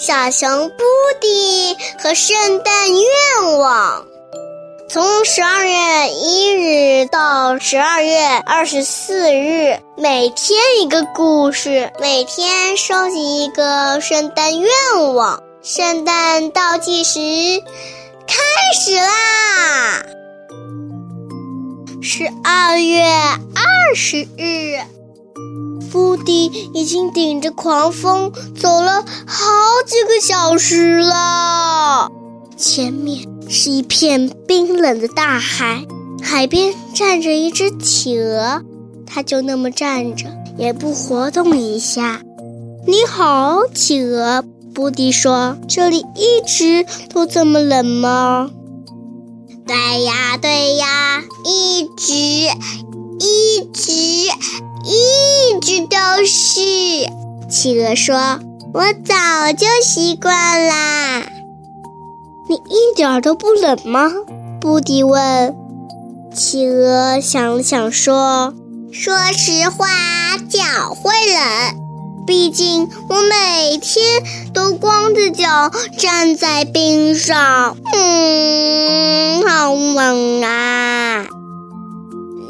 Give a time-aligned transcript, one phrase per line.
[0.00, 0.84] 小熊布
[1.20, 4.06] 迪和圣诞愿望。
[4.88, 14.70] 从十二月一日到十二月二十四日，每天一个故事，每天收集一个圣诞愿
[15.14, 15.42] 望。
[15.62, 17.18] 圣诞倒计时
[18.24, 18.36] 开
[18.80, 20.06] 始啦！
[22.00, 24.78] 十二月二十日，
[25.90, 29.44] 布迪已经顶着狂风走了好
[29.86, 32.10] 几个小时了，
[32.56, 33.26] 前面。
[33.50, 35.86] 是一片冰冷的大海，
[36.22, 38.62] 海边站着一只企鹅，
[39.06, 40.26] 它就那么站着，
[40.58, 42.20] 也不活动一下。
[42.86, 48.50] 你好，企鹅，布迪说：“这里一直都这么冷吗
[49.66, 51.17] ？”“对呀，对呀，
[55.68, 56.60] 一直都是。”
[57.50, 58.16] 企鹅说
[58.72, 61.26] ：“我早就习惯啦。”
[62.48, 64.10] 你一点都不冷吗？
[64.62, 65.54] 布迪问。
[66.34, 68.54] 企鹅想了想说
[68.90, 69.86] ：“说实话，
[70.48, 71.76] 脚会冷，
[72.26, 74.22] 毕竟我每天
[74.54, 81.26] 都光着脚站在冰上，嗯，好冷啊！”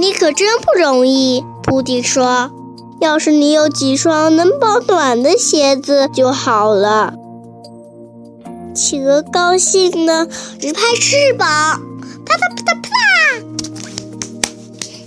[0.00, 2.52] 你可真不容易，布迪说。
[3.00, 7.14] 要是你有几双能保暖的鞋子就好了。
[8.74, 11.80] 企鹅高兴的直拍翅膀，
[12.24, 13.42] 啪嗒啪嗒啪嗒，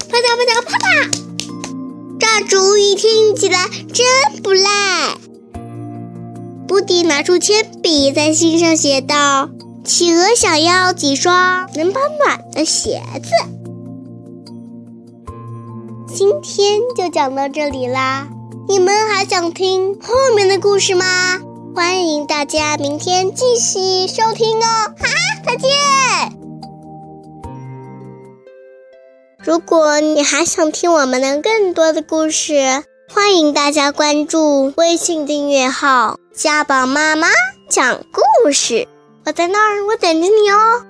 [0.09, 0.83] 啪嗒啪嗒啪嗒。
[2.19, 5.17] 这主意听起来真不赖。
[6.67, 9.49] 布迪拿出铅笔，在信上写道
[9.85, 13.29] ：“企鹅想要几双能保暖的鞋子。”
[16.15, 18.27] 今天就讲到这里啦，
[18.67, 21.39] 你们还想听后面的故事吗？
[21.75, 24.93] 欢迎大家明天继续收听哦！
[24.95, 25.07] 哈，
[25.43, 25.69] 再见。
[29.39, 37.27] 如果你还想听我们的更多的故事，欢迎大家关注微信订阅号“家宝妈妈
[37.67, 38.87] 讲故事”。
[39.25, 40.85] 我在那儿，我等着你哦。